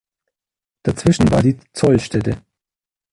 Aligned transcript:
Dazwischen 0.81 1.29
war 1.29 1.43
die 1.43 1.59
Zollstelle. 1.73 2.41